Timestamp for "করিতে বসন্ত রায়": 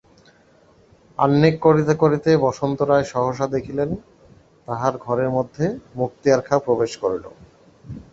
1.95-3.05